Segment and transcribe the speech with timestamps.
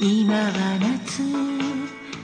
[0.00, 1.24] 今は夏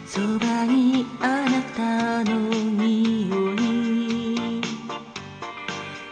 [0.06, 4.60] そばにあなたの匂い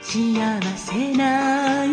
[0.01, 1.85] 幸せな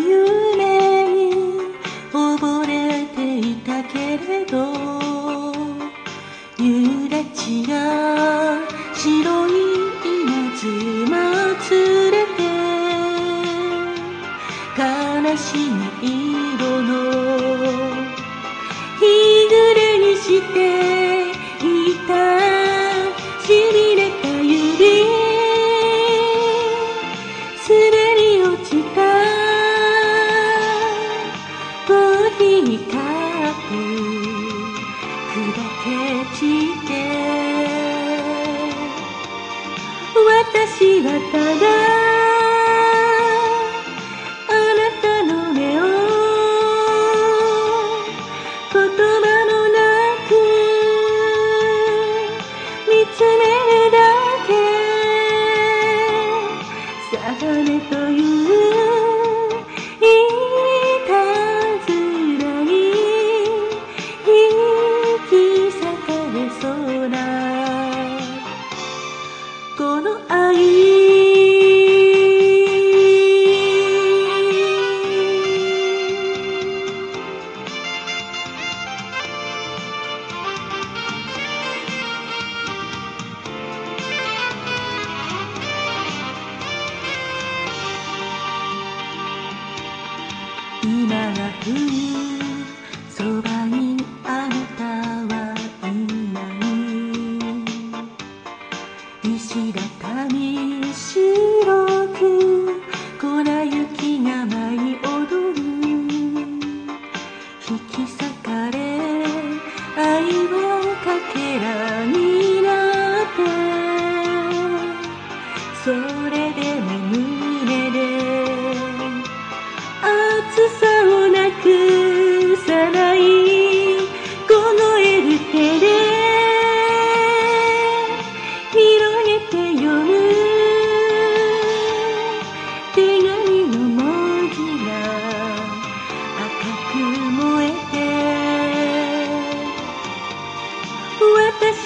[66.32, 66.98] so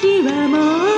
[0.04, 0.93] ಶಿವಮೋ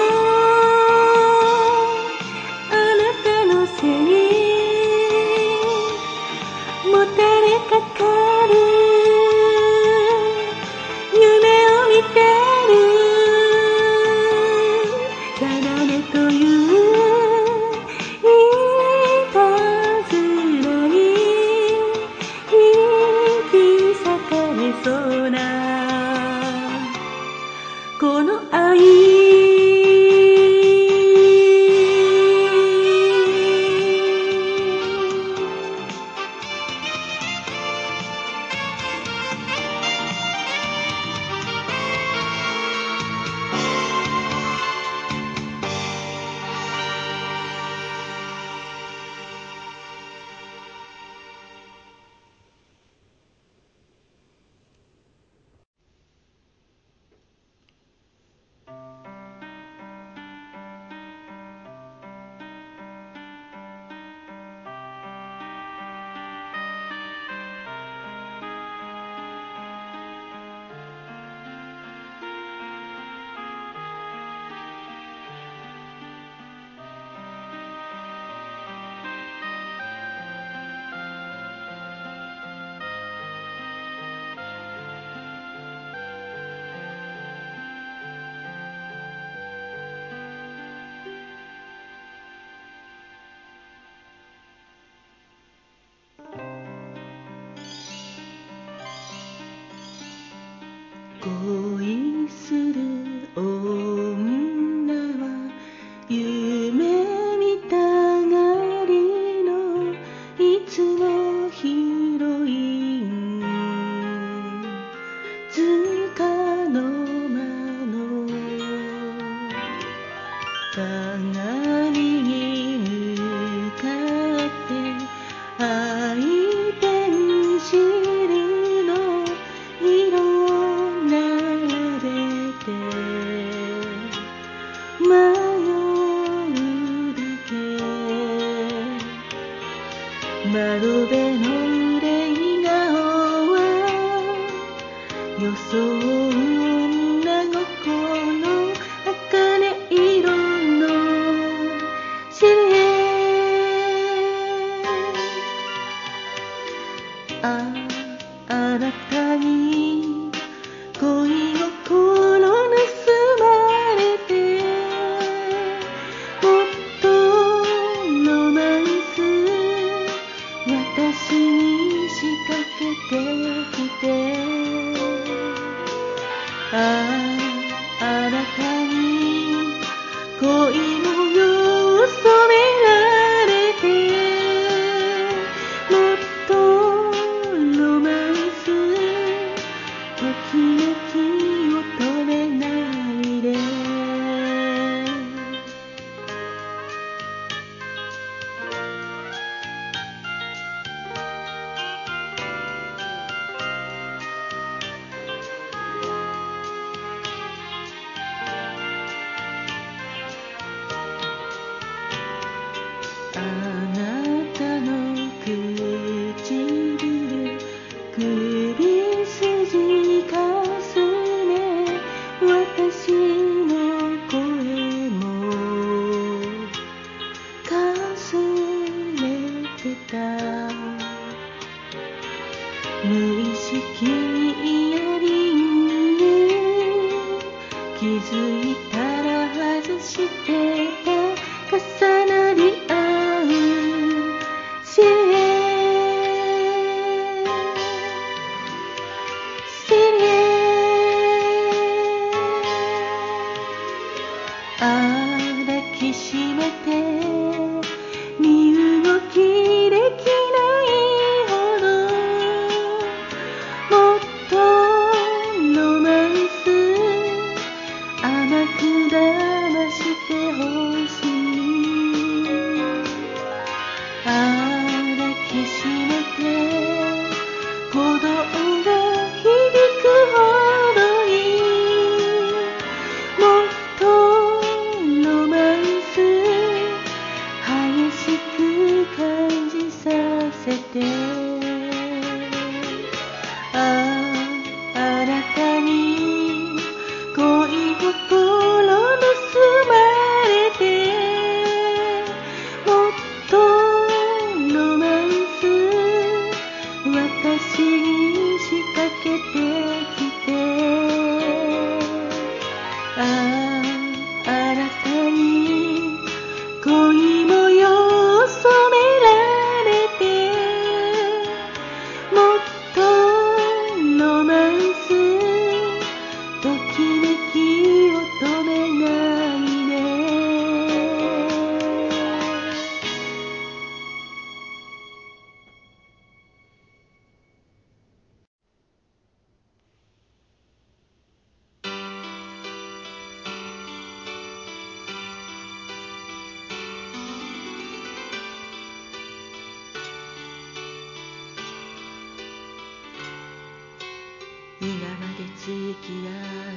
[356.01, 356.29] き合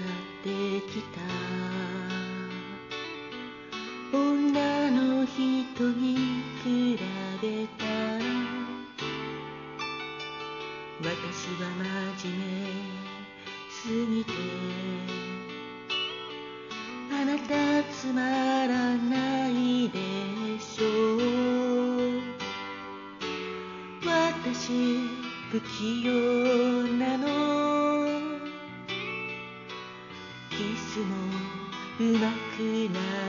[0.05, 0.49] って
[0.93, 1.21] きた。
[4.13, 5.41] 女の人
[5.91, 6.67] に比
[7.43, 7.89] べたら
[11.01, 11.07] 私
[11.61, 11.69] は
[12.21, 12.51] 真面目
[13.71, 14.33] すぎて。
[17.11, 19.99] あなたつまらないで
[20.61, 21.19] しょう。
[24.05, 24.73] 私
[25.51, 26.48] 不器用。
[32.01, 33.28] なくなる